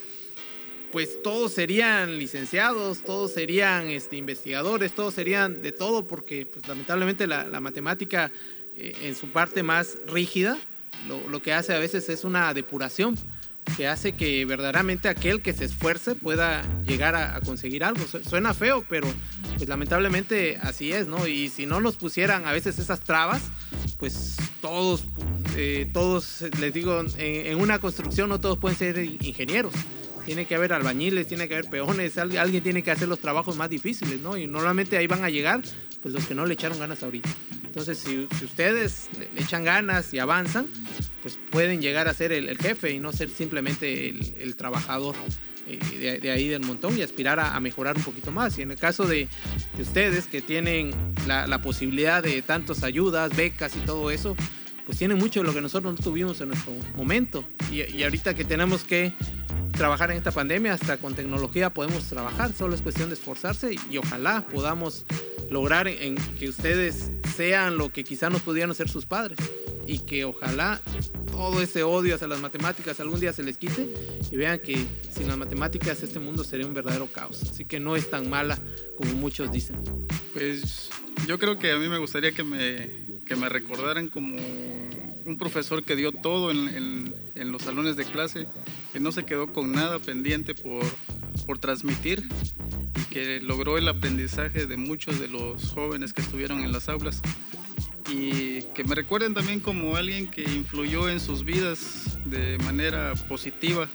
pues 0.92 1.22
todos 1.24 1.54
serían 1.54 2.20
licenciados, 2.20 3.02
todos 3.02 3.34
serían 3.34 3.90
este, 3.90 4.18
investigadores, 4.18 4.94
todos 4.94 5.14
serían 5.14 5.62
de 5.62 5.72
todo, 5.72 6.08
porque 6.08 6.46
pues, 6.46 6.68
lamentablemente 6.68 7.28
la, 7.28 7.48
la 7.48 7.60
matemática 7.60 8.32
eh, 8.76 8.96
en 9.04 9.16
su 9.16 9.30
parte 9.30 9.64
más 9.64 9.98
rígida 10.08 10.58
lo, 11.08 11.30
lo, 11.30 11.42
que 11.42 11.54
hace 11.54 11.74
a 11.74 11.80
veces 11.80 12.10
es 12.10 12.24
una 12.24 12.54
depuración 12.54 13.16
que 13.76 13.88
hace 13.88 14.14
que 14.14 14.46
verdaderamente 14.46 15.08
aquel 15.08 15.42
que 15.42 15.54
se 15.54 15.66
esfuerce 15.66 16.16
pueda 16.16 16.64
llegar 16.84 17.16
a, 17.16 17.36
a 17.36 17.42
conseguir 17.42 17.84
algo. 17.84 18.04
Suena 18.28 18.54
feo, 18.54 18.86
pero 18.88 19.08
pues 19.58 19.68
lamentablemente 19.68 20.58
así 20.62 20.92
es, 20.92 21.08
¿no? 21.08 21.28
Y 21.28 21.50
si 21.50 21.66
no 21.66 21.82
nos 21.82 21.96
pusieran 21.98 22.48
a 22.48 22.52
veces 22.52 22.80
esas 22.80 23.02
trabas, 23.02 23.42
pues 23.98 24.38
todos, 24.62 25.06
eh, 25.56 25.90
todos, 25.94 26.44
les 26.60 26.74
digo, 26.74 27.00
en, 27.00 27.12
en 27.18 27.60
una 27.60 27.80
construcción 27.80 28.30
no 28.30 28.40
todos 28.40 28.58
pueden 28.58 28.78
ser 28.78 28.98
ingenieros 28.98 29.74
tiene 30.26 30.46
que 30.46 30.56
haber 30.56 30.74
albañiles, 30.74 31.28
tiene 31.28 31.48
que 31.48 31.54
haber 31.54 31.70
peones, 31.70 32.18
alguien 32.18 32.64
tiene 32.64 32.82
que 32.82 32.92
hacer 32.92 33.08
los 33.08 33.20
trabajos 33.20 33.56
más 33.56 33.70
difíciles, 33.70 34.20
¿no? 34.20 34.36
Y 34.36 34.48
normalmente 34.48 34.98
ahí 34.98 35.06
van 35.08 35.24
a 35.24 35.30
llegar 35.30 35.62
pues 36.02 36.14
los 36.14 36.26
que 36.26 36.34
no 36.34 36.46
le 36.46 36.56
echaron 36.56 36.80
ganas 36.80 37.04
ahorita. 37.04 37.30
Entonces, 37.76 37.98
si, 37.98 38.26
ustedes 38.46 39.10
le, 39.20 39.42
echan 39.42 39.66
ganas 39.66 40.14
y 40.14 40.20
avanzan, 40.20 40.68
pues 41.22 41.38
pueden 41.50 41.82
llegar 41.82 42.08
a 42.08 42.14
ser 42.14 42.32
el, 42.32 42.58
jefe 42.58 42.92
y 42.92 43.00
no 43.02 43.12
ser 43.12 43.30
simplemente 43.30 44.08
el, 44.08 44.56
trabajador 44.56 45.14
eh, 45.68 46.20
de, 46.22 46.32
ahí 46.32 46.48
del 46.48 46.62
montón 46.62 46.98
y 46.98 47.02
aspirar 47.02 47.38
a, 47.38 47.60
mejorar 47.60 47.98
un 47.98 48.04
poquito 48.04 48.32
más. 48.32 48.58
Y 48.58 48.62
en 48.62 48.72
el 48.72 48.78
caso 48.78 49.06
de, 49.06 49.28
de 49.76 49.84
ustedes 49.84 50.28
que 50.28 50.42
tienen 50.42 50.94
la, 51.28 51.48
la 51.48 51.62
posibilidad 51.62 52.24
de 52.24 52.42
tantas 52.42 52.82
ayudas, 52.82 53.36
becas 53.36 53.76
y 53.76 53.80
todo 53.80 54.10
eso, 54.10 54.38
pues 54.86 54.98
tienen 54.98 55.18
mucho 55.18 55.42
de 55.42 55.46
lo 55.46 55.54
que 55.54 55.60
nosotros 55.60 55.96
no 55.98 56.02
tuvimos 56.02 56.40
en 56.40 56.50
nuestro 56.50 56.72
momento. 56.96 57.44
Y, 57.74 58.04
ahorita 58.04 58.36
que 58.36 58.46
tenemos 58.46 58.86
que 58.86 59.12
trabajar 59.74 60.12
en 60.12 60.18
esta 60.18 60.32
pandemia, 60.32 60.76
hasta 60.76 60.96
con 60.96 61.14
tecnología 61.14 61.72
podemos 61.72 62.08
trabajar, 62.08 62.54
solo 62.54 62.74
es 62.74 62.82
cuestión 62.82 63.10
de 63.10 63.16
esforzarse 63.16 63.74
y, 63.74 63.80
y 63.92 63.98
ojalá 63.98 64.48
podamos 64.48 65.06
lograr 65.50 65.90
en 65.90 66.16
que 66.40 66.48
ustedes 66.48 67.12
sean 67.36 67.78
lo 67.78 67.92
que 67.92 68.04
quizá 68.04 68.30
nos 68.30 68.42
pudieran 68.42 68.74
ser 68.76 68.90
sus 68.90 69.06
padres 69.06 69.38
y 69.88 70.00
que 70.00 70.26
ojalá 70.26 70.82
todo 71.32 71.62
ese 71.62 71.84
odio 71.84 72.16
hacia 72.16 72.28
las 72.28 72.40
matemáticas 72.40 73.00
algún 73.00 73.20
día 73.20 73.34
se 73.34 73.44
les 73.44 73.58
quite 73.58 73.88
y 74.32 74.36
vean 74.36 74.60
que 74.60 74.86
sin 75.10 75.28
las 75.28 75.38
matemáticas 75.38 76.02
este 76.02 76.20
mundo 76.20 76.44
sería 76.44 76.66
un 76.66 76.74
verdadero 76.74 77.08
caos. 77.08 77.44
Así 77.44 77.66
que 77.66 77.80
no 77.80 77.96
es 77.96 78.10
tan 78.10 78.30
mala 78.30 78.58
como 78.98 79.14
muchos 79.14 79.52
dicen. 79.52 79.78
Pues 80.34 80.90
yo 81.28 81.38
creo 81.38 81.60
que 81.60 81.72
a 81.72 81.78
mí 81.78 81.88
me 81.88 81.98
gustaría 81.98 82.32
que 82.32 82.44
me, 82.44 82.90
que 83.26 83.36
me 83.36 83.50
recordaran 83.50 84.10
como 84.10 84.38
un 84.38 85.38
profesor 85.38 85.84
que 85.84 85.96
dio 85.96 86.12
todo 86.12 86.52
en, 86.52 86.70
en, 86.70 87.16
en 87.36 87.52
los 87.52 87.64
salones 87.64 87.96
de 87.96 88.06
clase, 88.06 88.48
que 88.94 89.00
no 89.00 89.12
se 89.12 89.26
quedó 89.26 89.52
con 89.52 89.72
nada 89.72 90.00
pendiente 90.00 90.56
por, 90.56 90.84
por 91.46 91.60
transmitir 91.60 92.28
que 93.16 93.40
logró 93.40 93.78
el 93.78 93.88
aprendizaje 93.88 94.68
de 94.68 94.76
muchos 94.76 95.22
de 95.22 95.30
los 95.30 95.72
jóvenes 95.72 96.12
que 96.12 96.22
estuvieron 96.22 96.66
en 96.66 96.74
las 96.74 96.90
aulas 96.90 97.22
y 98.12 98.64
que 98.76 98.84
me 98.84 98.94
recuerden 98.94 99.34
también 99.34 99.62
como 99.62 99.96
alguien 99.96 100.30
que 100.30 100.42
influyó 100.42 101.08
en 101.08 101.22
sus 101.22 101.46
vidas 101.46 102.20
de 102.26 102.58
manera 102.58 103.14
positiva, 103.30 103.88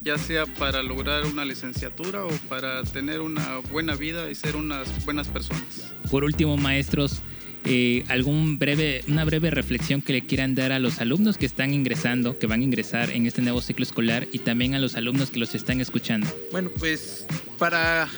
ya 0.00 0.16
sea 0.16 0.46
para 0.46 0.82
lograr 0.82 1.26
una 1.26 1.44
licenciatura 1.44 2.24
o 2.24 2.30
para 2.48 2.82
tener 2.84 3.20
una 3.20 3.58
buena 3.70 3.94
vida 3.94 4.30
y 4.30 4.34
ser 4.34 4.56
unas 4.56 5.04
buenas 5.04 5.28
personas. 5.28 5.92
Por 6.10 6.24
último, 6.24 6.56
maestros, 6.56 7.20
eh, 7.66 8.04
algún 8.08 8.58
breve, 8.58 9.02
una 9.08 9.26
breve 9.26 9.50
reflexión 9.50 10.00
que 10.00 10.14
le 10.14 10.24
quieran 10.24 10.54
dar 10.54 10.72
a 10.72 10.78
los 10.78 11.00
alumnos 11.02 11.36
que 11.36 11.44
están 11.44 11.74
ingresando, 11.74 12.38
que 12.38 12.46
van 12.46 12.60
a 12.60 12.64
ingresar 12.64 13.10
en 13.10 13.26
este 13.26 13.42
nuevo 13.42 13.60
ciclo 13.60 13.82
escolar 13.82 14.26
y 14.32 14.38
también 14.38 14.74
a 14.74 14.78
los 14.78 14.94
alumnos 14.94 15.30
que 15.30 15.40
los 15.40 15.54
están 15.54 15.82
escuchando. 15.82 16.26
Bueno, 16.52 16.70
pues 16.78 17.26
para 17.58 18.08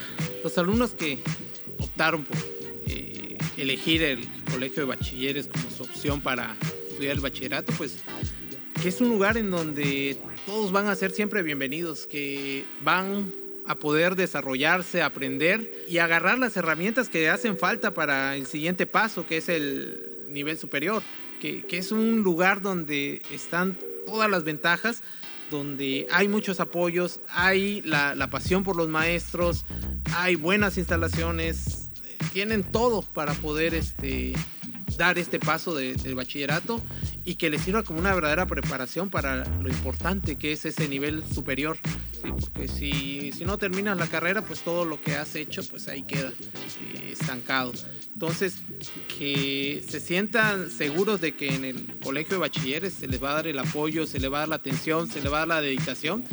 los 0.43 0.59
alumnos 0.59 0.93
que 0.93 1.19
optaron 1.79 2.25
por 2.25 2.37
elegir 3.59 4.03
el 4.03 4.27
colegio 4.51 4.83
de 4.83 4.89
bachilleres 4.89 5.49
como 5.49 5.71
su 5.71 5.83
opción 5.83 6.21
para 6.21 6.57
estudiar 6.89 7.15
el 7.15 7.21
bachillerato, 7.21 7.73
pues 7.77 7.99
que 8.81 8.89
es 8.89 9.01
un 9.01 9.09
lugar 9.09 9.37
en 9.37 9.51
donde 9.51 10.17
todos 10.47 10.71
van 10.71 10.87
a 10.87 10.95
ser 10.95 11.11
siempre 11.11 11.43
bienvenidos, 11.43 12.07
que 12.07 12.65
van 12.83 13.33
a 13.67 13.75
poder 13.75 14.15
desarrollarse, 14.15 15.03
aprender 15.03 15.71
y 15.89 15.99
agarrar 15.99 16.39
las 16.39 16.57
herramientas 16.57 17.09
que 17.09 17.29
hacen 17.29 17.59
falta 17.59 17.93
para 17.93 18.37
el 18.37 18.47
siguiente 18.47 18.87
paso, 18.87 19.27
que 19.27 19.39
es 19.39 19.49
el 19.49 20.27
nivel 20.29 20.57
superior, 20.57 21.03
que, 21.41 21.63
que 21.67 21.79
es 21.79 21.93
un 21.93 22.23
lugar 22.23 22.63
donde 22.63 23.21
están 23.33 23.77
todas 24.07 24.31
las 24.31 24.45
ventajas, 24.45 25.03
donde 25.51 26.07
hay 26.11 26.29
muchos 26.29 26.61
apoyos, 26.61 27.21
hay 27.29 27.83
la, 27.83 28.29
pasión 28.31 28.65
por 28.65 28.77
los 28.77 28.89
maestros, 28.89 29.65
hay 30.15 30.35
buenas 30.35 30.79
instalaciones, 30.79 31.91
tienen 32.33 32.63
todo 32.63 33.03
para 33.03 33.35
poder 33.35 33.75
este, 33.75 34.35
dar 34.97 35.19
este 35.19 35.39
paso 35.39 35.75
de, 35.75 35.95
del 35.95 36.15
bachillerato 36.15 36.83
y 37.25 37.37
que 37.37 37.51
les 37.51 37.63
sirva 37.63 37.83
como 37.83 37.99
una 38.01 38.15
verdadera 38.15 38.47
preparación 38.47 39.11
para 39.11 39.45
lo 39.45 39.69
importante 39.69 40.37
que 40.37 40.53
es 40.53 40.65
ese 40.65 40.89
nivel 40.89 41.23
superior. 41.23 41.79
¿Sí? 42.23 42.29
Porque 42.41 42.69
si, 42.69 43.33
si, 43.33 43.45
no 43.45 43.59
terminas 43.59 43.97
la 43.97 44.07
carrera, 44.07 44.43
pues 44.43 44.61
todo 44.61 44.85
lo 44.85 45.01
que 45.01 45.17
has 45.17 45.35
hecho, 45.35 45.63
pues 45.69 45.89
ahí 45.89 46.03
queda 46.03 46.29
eh, 46.29 47.11
estancado. 47.13 47.73
Entonces, 48.13 48.57
que 49.19 49.85
se 49.89 50.01
sientan 50.01 50.71
seguros 50.71 51.21
de 51.21 51.35
que 51.35 51.55
en 51.55 51.65
el 51.65 51.99
colegio 51.99 52.35
de 52.35 52.41
bachilleres 52.41 52.95
se 52.95 53.07
les 53.07 53.23
va 53.23 53.31
a 53.31 53.35
dar 53.35 53.47
el 53.47 53.59
apoyo, 53.59 54.07
se 54.07 54.21
les 54.21 54.33
va 54.33 54.39
a 54.39 54.41
dar 54.41 54.49
la 54.49 54.57
atención, 54.57 55.09
se 55.09 55.21
les 55.21 55.33
va 55.33 55.37
a 55.37 55.41
dar 55.41 55.49
la 55.49 55.61
dedicación 55.61 56.25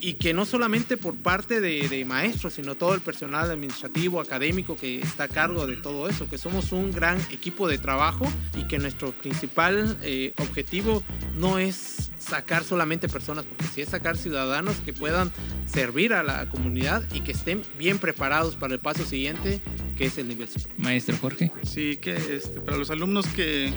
y 0.00 0.14
que 0.14 0.32
no 0.32 0.46
solamente 0.46 0.96
por 0.96 1.16
parte 1.16 1.60
de, 1.60 1.88
de, 1.88 2.04
maestros, 2.04 2.54
sino 2.54 2.74
todo 2.74 2.94
el 2.94 3.00
personal 3.00 3.50
administrativo, 3.50 4.20
académico 4.20 4.76
que 4.76 5.00
está 5.00 5.24
a 5.24 5.28
cargo 5.28 5.66
de 5.66 5.76
todo 5.76 6.08
eso, 6.08 6.28
que 6.28 6.38
somos 6.38 6.72
un 6.72 6.90
gran 6.90 7.20
equipo 7.30 7.68
de 7.68 7.78
trabajo 7.78 8.26
y 8.56 8.66
que 8.66 8.78
nuestro 8.78 9.12
principal 9.12 9.98
eh, 10.02 10.32
objetivo 10.38 11.02
no 11.34 11.58
es 11.58 12.09
sacar 12.30 12.64
solamente 12.64 13.08
personas, 13.08 13.44
porque 13.44 13.64
si 13.64 13.82
es 13.82 13.88
sacar 13.88 14.16
ciudadanos 14.16 14.76
que 14.76 14.92
puedan 14.92 15.32
servir 15.66 16.14
a 16.14 16.22
la 16.22 16.48
comunidad 16.48 17.06
y 17.12 17.20
que 17.20 17.32
estén 17.32 17.62
bien 17.76 17.98
preparados 17.98 18.54
para 18.54 18.74
el 18.74 18.80
paso 18.80 19.04
siguiente, 19.04 19.60
que 19.98 20.06
es 20.06 20.16
el 20.16 20.28
nivel 20.28 20.48
superior. 20.48 20.78
Maestro 20.78 21.16
Jorge. 21.18 21.52
Sí, 21.64 21.96
que 21.96 22.14
este, 22.14 22.60
para 22.60 22.76
los 22.76 22.90
alumnos 22.90 23.26
que 23.26 23.74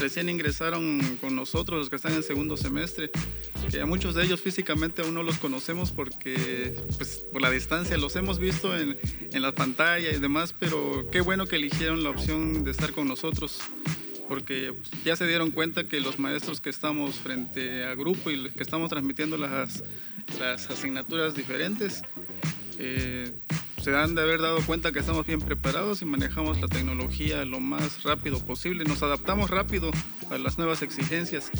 recién 0.00 0.28
ingresaron 0.30 1.00
con 1.20 1.36
nosotros, 1.36 1.78
los 1.78 1.90
que 1.90 1.96
están 1.96 2.14
en 2.14 2.22
segundo 2.22 2.56
semestre, 2.56 3.10
que 3.70 3.80
a 3.80 3.86
muchos 3.86 4.14
de 4.14 4.24
ellos 4.24 4.40
físicamente 4.40 5.02
aún 5.02 5.14
no 5.14 5.22
los 5.22 5.38
conocemos 5.38 5.92
porque 5.92 6.74
pues, 6.96 7.24
por 7.30 7.42
la 7.42 7.50
distancia 7.50 7.96
los 7.98 8.16
hemos 8.16 8.38
visto 8.38 8.76
en, 8.76 8.98
en 9.30 9.42
la 9.42 9.52
pantalla 9.52 10.10
y 10.10 10.18
demás, 10.18 10.54
pero 10.58 11.06
qué 11.12 11.20
bueno 11.20 11.46
que 11.46 11.56
eligieron 11.56 12.02
la 12.02 12.10
opción 12.10 12.64
de 12.64 12.70
estar 12.70 12.92
con 12.92 13.06
nosotros 13.06 13.60
porque 14.32 14.72
ya 15.04 15.14
se 15.14 15.26
dieron 15.26 15.50
cuenta 15.50 15.84
que 15.84 16.00
los 16.00 16.18
maestros 16.18 16.62
que 16.62 16.70
estamos 16.70 17.16
frente 17.16 17.84
a 17.84 17.94
grupo 17.94 18.30
y 18.30 18.48
que 18.48 18.62
estamos 18.62 18.88
transmitiendo 18.88 19.36
las, 19.36 19.84
las 20.40 20.70
asignaturas 20.70 21.34
diferentes, 21.34 22.00
eh, 22.78 23.30
se 23.82 23.94
han 23.94 24.14
de 24.14 24.22
haber 24.22 24.40
dado 24.40 24.64
cuenta 24.64 24.90
que 24.90 25.00
estamos 25.00 25.26
bien 25.26 25.42
preparados 25.42 26.00
y 26.00 26.06
manejamos 26.06 26.58
la 26.62 26.68
tecnología 26.68 27.44
lo 27.44 27.60
más 27.60 28.04
rápido 28.04 28.38
posible, 28.38 28.84
nos 28.84 29.02
adaptamos 29.02 29.50
rápido 29.50 29.90
a 30.30 30.38
las 30.38 30.56
nuevas 30.56 30.80
exigencias. 30.80 31.50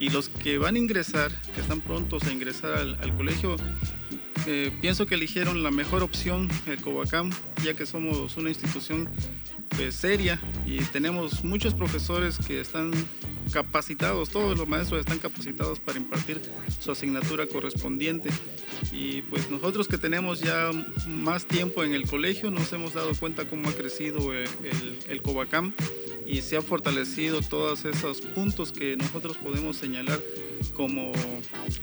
Y 0.00 0.08
los 0.08 0.30
que 0.30 0.56
van 0.56 0.76
a 0.76 0.78
ingresar, 0.78 1.32
que 1.54 1.60
están 1.60 1.82
prontos 1.82 2.22
a 2.22 2.32
ingresar 2.32 2.72
al, 2.72 2.98
al 3.02 3.14
colegio, 3.14 3.56
eh, 4.46 4.72
pienso 4.80 5.04
que 5.04 5.16
eligieron 5.16 5.62
la 5.62 5.70
mejor 5.70 6.02
opción, 6.02 6.48
el 6.66 6.80
Covacam, 6.80 7.30
ya 7.62 7.74
que 7.74 7.84
somos 7.84 8.38
una 8.38 8.48
institución 8.48 9.10
pues, 9.76 9.94
seria 9.94 10.40
y 10.66 10.78
tenemos 10.78 11.44
muchos 11.44 11.74
profesores 11.74 12.38
que 12.38 12.60
están 12.60 12.92
capacitados, 13.52 14.30
todos 14.30 14.56
los 14.56 14.66
maestros 14.66 15.00
están 15.00 15.18
capacitados 15.18 15.80
para 15.80 15.98
impartir 15.98 16.40
su 16.78 16.92
asignatura 16.92 17.46
correspondiente. 17.46 18.30
Y 18.90 19.22
pues 19.22 19.50
nosotros 19.50 19.88
que 19.88 19.98
tenemos 19.98 20.40
ya 20.40 20.70
más 21.06 21.46
tiempo 21.46 21.84
en 21.84 21.94
el 21.94 22.06
colegio 22.06 22.50
nos 22.50 22.72
hemos 22.72 22.94
dado 22.94 23.14
cuenta 23.14 23.46
cómo 23.46 23.68
ha 23.68 23.72
crecido 23.72 24.32
el, 24.32 24.48
el, 24.64 24.98
el 25.08 25.22
Covacam 25.22 25.72
y 26.26 26.42
se 26.42 26.56
han 26.56 26.62
fortalecido 26.62 27.40
todos 27.42 27.84
esos 27.84 28.20
puntos 28.20 28.72
que 28.72 28.96
nosotros 28.96 29.36
podemos 29.36 29.76
señalar 29.76 30.20
como 30.74 31.12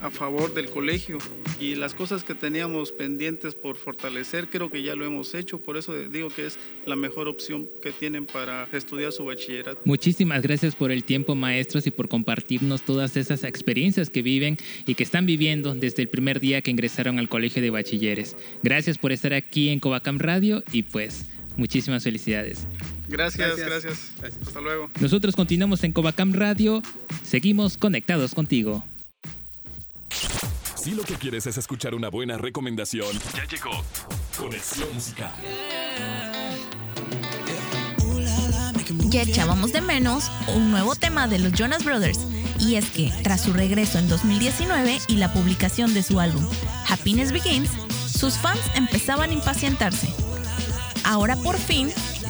a 0.01 0.09
favor 0.09 0.53
del 0.53 0.69
colegio 0.69 1.17
y 1.59 1.75
las 1.75 1.93
cosas 1.93 2.23
que 2.23 2.33
teníamos 2.33 2.91
pendientes 2.91 3.53
por 3.53 3.77
fortalecer 3.77 4.49
creo 4.49 4.69
que 4.69 4.81
ya 4.81 4.95
lo 4.95 5.05
hemos 5.05 5.35
hecho, 5.35 5.59
por 5.59 5.77
eso 5.77 5.93
digo 5.93 6.29
que 6.29 6.47
es 6.47 6.57
la 6.85 6.95
mejor 6.95 7.27
opción 7.27 7.67
que 7.81 7.91
tienen 7.91 8.25
para 8.25 8.67
estudiar 8.71 9.11
su 9.11 9.25
bachillerato. 9.25 9.81
Muchísimas 9.85 10.41
gracias 10.41 10.75
por 10.75 10.91
el 10.91 11.03
tiempo 11.03 11.35
maestros 11.35 11.85
y 11.87 11.91
por 11.91 12.07
compartirnos 12.07 12.81
todas 12.81 13.17
esas 13.17 13.43
experiencias 13.43 14.09
que 14.09 14.21
viven 14.21 14.57
y 14.85 14.95
que 14.95 15.03
están 15.03 15.25
viviendo 15.25 15.75
desde 15.75 16.01
el 16.01 16.09
primer 16.09 16.39
día 16.39 16.61
que 16.61 16.71
ingresaron 16.71 17.19
al 17.19 17.29
colegio 17.29 17.61
de 17.61 17.69
bachilleres. 17.69 18.35
Gracias 18.63 18.97
por 18.97 19.11
estar 19.11 19.33
aquí 19.33 19.69
en 19.69 19.79
Covacam 19.79 20.19
Radio 20.19 20.63
y 20.71 20.83
pues 20.83 21.25
muchísimas 21.57 22.03
felicidades. 22.03 22.67
Gracias, 23.09 23.57
gracias, 23.57 24.13
Hasta 24.45 24.61
luego. 24.61 24.89
Nosotros 24.99 25.35
continuamos 25.35 25.83
en 25.83 25.91
Covacam 25.91 26.31
Radio. 26.33 26.81
Seguimos 27.23 27.75
conectados 27.75 28.35
contigo. 28.35 28.85
Si 30.75 30.91
lo 30.91 31.03
que 31.03 31.15
quieres 31.15 31.45
es 31.47 31.57
escuchar 31.57 31.95
una 31.95 32.09
buena 32.09 32.37
recomendación, 32.37 33.07
ya 33.35 33.45
llegó 33.45 33.83
Conexión 34.37 34.93
Musical. 34.93 35.31
Ya 39.09 39.23
echábamos 39.23 39.73
de 39.73 39.81
menos 39.81 40.31
un 40.55 40.71
nuevo 40.71 40.95
tema 40.95 41.27
de 41.27 41.39
los 41.39 41.51
Jonas 41.53 41.83
Brothers. 41.83 42.19
Y 42.59 42.75
es 42.75 42.89
que, 42.91 43.11
tras 43.23 43.41
su 43.41 43.53
regreso 43.53 43.99
en 43.99 44.07
2019 44.07 44.99
y 45.07 45.15
la 45.15 45.33
publicación 45.33 45.93
de 45.93 46.03
su 46.03 46.19
álbum 46.19 46.47
Happiness 46.87 47.31
Begins, 47.31 47.69
sus 48.07 48.37
fans 48.37 48.61
empezaban 48.75 49.31
a 49.31 49.33
impacientarse. 49.33 50.13
Ahora 51.03 51.35
por 51.37 51.57
fin 51.57 51.89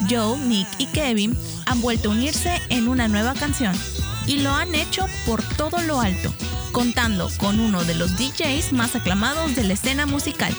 Joe, 0.09 0.37
Nick 0.39 0.67
y 0.77 0.87
Kevin 0.87 1.37
han 1.65 1.81
vuelto 1.81 2.09
a 2.09 2.13
unirse 2.13 2.59
en 2.69 2.87
una 2.87 3.07
nueva 3.07 3.33
canción 3.33 3.75
y 4.25 4.39
lo 4.39 4.51
han 4.51 4.73
hecho 4.75 5.05
por 5.25 5.43
todo 5.43 5.81
lo 5.81 6.01
alto, 6.01 6.33
contando 6.71 7.29
con 7.37 7.59
uno 7.59 7.83
de 7.83 7.95
los 7.95 8.17
DJs 8.17 8.73
más 8.73 8.95
aclamados 8.95 9.55
de 9.55 9.63
la 9.63 9.73
escena 9.73 10.05
musical. 10.05 10.53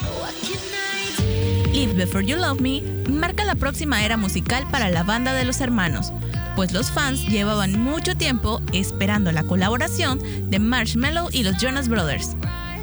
Live 1.72 1.94
Before 1.94 2.24
You 2.24 2.36
Love 2.36 2.60
Me 2.60 2.82
marca 3.08 3.44
la 3.44 3.54
próxima 3.54 4.04
era 4.04 4.16
musical 4.16 4.66
para 4.70 4.90
la 4.90 5.02
banda 5.02 5.32
de 5.32 5.44
los 5.44 5.60
hermanos, 5.60 6.12
pues 6.56 6.72
los 6.72 6.90
fans 6.90 7.24
llevaban 7.26 7.80
mucho 7.80 8.14
tiempo 8.16 8.60
esperando 8.72 9.32
la 9.32 9.44
colaboración 9.44 10.20
de 10.50 10.58
Marshmello 10.58 11.28
y 11.32 11.42
los 11.42 11.56
Jonas 11.58 11.88
Brothers. 11.88 12.36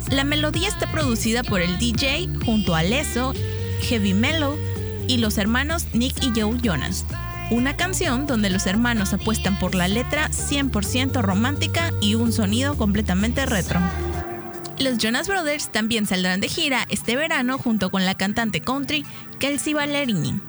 La 0.10 0.24
melodía 0.24 0.68
está 0.68 0.90
producida 0.92 1.44
por 1.44 1.62
el 1.62 1.78
DJ 1.78 2.30
junto 2.46 2.76
a 2.76 2.84
Leso, 2.84 3.34
Heavy 3.82 4.14
Mellow 4.14 4.58
y 5.08 5.18
los 5.18 5.38
hermanos 5.38 5.88
Nick 5.94 6.24
y 6.24 6.40
Joe 6.40 6.60
Jonas. 6.62 7.06
Una 7.50 7.78
canción 7.78 8.28
donde 8.28 8.50
los 8.50 8.68
hermanos 8.68 9.14
apuestan 9.14 9.58
por 9.58 9.74
la 9.74 9.88
letra 9.88 10.30
100% 10.30 11.22
romántica 11.22 11.92
y 12.02 12.16
un 12.16 12.34
sonido 12.34 12.76
completamente 12.76 13.46
retro. 13.46 13.80
Los 14.80 14.98
Jonas 14.98 15.28
Brothers 15.28 15.72
también 15.72 16.06
saldrán 16.06 16.40
de 16.40 16.50
gira 16.50 16.86
este 16.90 17.16
verano 17.16 17.58
junto 17.58 17.90
con 17.90 18.06
la 18.06 18.16
cantante 18.16 18.62
country 18.62 19.06
Kelsey 19.40 19.74
Ballerini, 19.74 20.40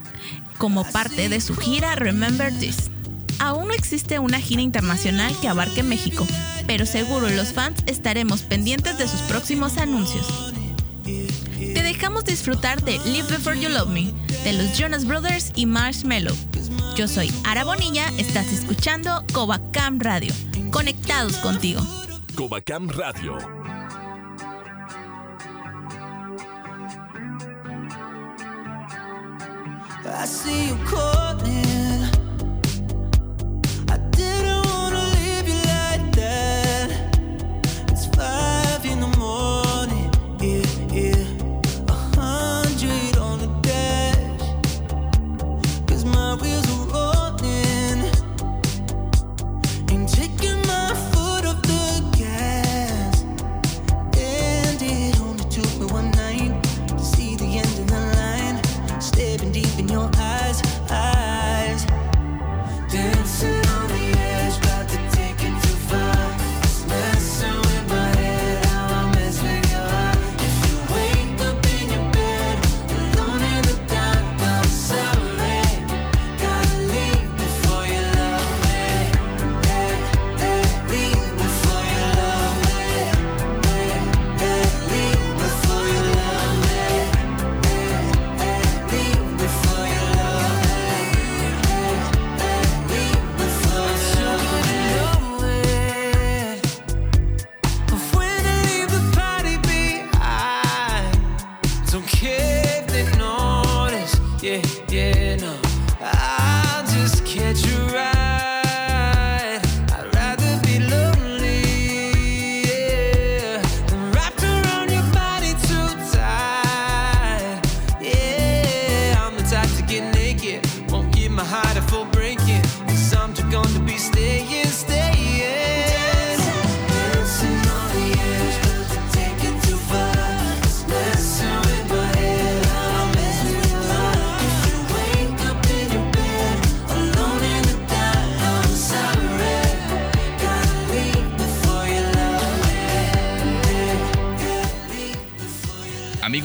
como 0.58 0.84
parte 0.84 1.28
de 1.28 1.40
su 1.40 1.56
gira 1.56 1.94
Remember 1.94 2.52
This. 2.52 2.90
Aún 3.38 3.68
no 3.68 3.74
existe 3.74 4.18
una 4.18 4.40
gira 4.40 4.60
internacional 4.60 5.34
que 5.40 5.48
abarque 5.48 5.82
México, 5.82 6.26
pero 6.66 6.84
seguro 6.84 7.30
los 7.30 7.52
fans 7.52 7.82
estaremos 7.86 8.42
pendientes 8.42 8.98
de 8.98 9.06
sus 9.06 9.20
próximos 9.22 9.78
anuncios. 9.78 10.26
Dejamos 11.98 12.24
disfrutar 12.24 12.80
de 12.84 12.96
Live 13.06 13.26
Before 13.28 13.58
You 13.58 13.68
Love 13.70 13.88
Me, 13.88 14.12
de 14.44 14.52
los 14.52 14.78
Jonas 14.78 15.04
Brothers 15.04 15.50
y 15.56 15.66
Marshmello. 15.66 16.30
Yo 16.94 17.08
soy 17.08 17.28
Ara 17.44 17.64
Bonilla, 17.64 18.06
estás 18.18 18.52
escuchando 18.52 19.24
Covacam 19.32 19.98
Radio. 19.98 20.32
Conectados 20.70 21.36
contigo. 21.38 21.82
Covacam 22.36 22.88
Radio. 22.90 23.36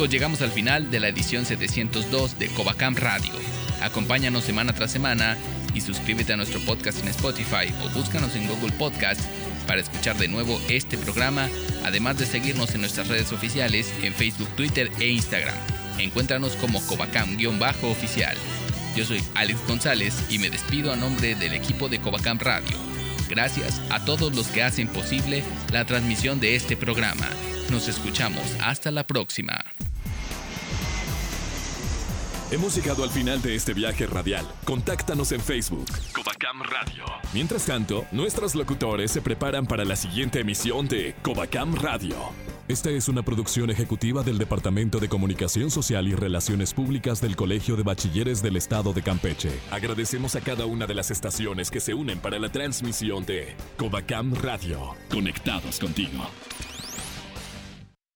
Llegamos 0.09 0.41
al 0.41 0.51
final 0.51 0.91
de 0.91 0.99
la 0.99 1.07
edición 1.07 1.45
702 1.45 2.39
de 2.39 2.47
Covacam 2.49 2.95
Radio. 2.95 3.31
Acompáñanos 3.81 4.43
semana 4.43 4.73
tras 4.73 4.91
semana 4.91 5.37
y 5.73 5.81
suscríbete 5.81 6.33
a 6.33 6.37
nuestro 6.37 6.59
podcast 6.61 6.99
en 6.99 7.07
Spotify 7.09 7.73
o 7.83 7.89
búscanos 7.89 8.35
en 8.35 8.47
Google 8.47 8.71
Podcast 8.73 9.21
para 9.67 9.81
escuchar 9.81 10.17
de 10.17 10.27
nuevo 10.27 10.59
este 10.67 10.97
programa, 10.97 11.49
además 11.85 12.17
de 12.17 12.25
seguirnos 12.25 12.73
en 12.75 12.81
nuestras 12.81 13.07
redes 13.07 13.31
oficiales 13.31 13.93
en 14.01 14.13
Facebook, 14.13 14.49
Twitter 14.55 14.91
e 14.99 15.09
Instagram. 15.09 15.55
Encuéntranos 15.99 16.55
como 16.57 16.81
Covacam-oficial. 16.85 18.35
Yo 18.95 19.05
soy 19.05 19.23
Alex 19.35 19.59
González 19.67 20.15
y 20.29 20.37
me 20.39 20.49
despido 20.49 20.91
a 20.91 20.95
nombre 20.95 21.35
del 21.35 21.53
equipo 21.53 21.87
de 21.87 21.99
Covacam 21.99 22.39
Radio. 22.39 22.77
Gracias 23.29 23.81
a 23.89 24.03
todos 24.03 24.35
los 24.35 24.47
que 24.47 24.63
hacen 24.63 24.87
posible 24.87 25.43
la 25.71 25.85
transmisión 25.85 26.39
de 26.39 26.55
este 26.55 26.75
programa. 26.75 27.29
Nos 27.69 27.87
escuchamos 27.87 28.43
hasta 28.61 28.91
la 28.91 29.05
próxima. 29.07 29.63
Hemos 32.53 32.75
llegado 32.75 33.03
al 33.03 33.09
final 33.09 33.41
de 33.41 33.55
este 33.55 33.73
viaje 33.73 34.05
radial. 34.05 34.45
Contáctanos 34.63 35.31
en 35.31 35.41
Facebook. 35.41 35.87
Covacam 36.13 36.61
Radio. 36.61 37.03
Mientras 37.33 37.65
tanto, 37.65 38.05
nuestros 38.11 38.53
locutores 38.53 39.09
se 39.09 39.23
preparan 39.23 39.65
para 39.65 39.83
la 39.83 39.95
siguiente 39.95 40.41
emisión 40.41 40.87
de 40.87 41.15
Covacam 41.23 41.73
Radio. 41.73 42.15
Esta 42.67 42.91
es 42.91 43.09
una 43.09 43.23
producción 43.23 43.71
ejecutiva 43.71 44.21
del 44.21 44.37
Departamento 44.37 44.99
de 44.99 45.09
Comunicación 45.09 45.71
Social 45.71 46.07
y 46.07 46.13
Relaciones 46.13 46.75
Públicas 46.75 47.21
del 47.21 47.35
Colegio 47.35 47.75
de 47.75 47.81
Bachilleres 47.81 48.43
del 48.43 48.55
Estado 48.55 48.93
de 48.93 49.01
Campeche. 49.01 49.49
Agradecemos 49.71 50.35
a 50.35 50.41
cada 50.41 50.67
una 50.67 50.85
de 50.85 50.93
las 50.93 51.09
estaciones 51.09 51.71
que 51.71 51.79
se 51.79 51.95
unen 51.95 52.19
para 52.19 52.37
la 52.37 52.51
transmisión 52.51 53.25
de 53.25 53.55
Covacam 53.77 54.35
Radio. 54.35 54.93
Conectados 55.09 55.79
contigo. 55.79 56.23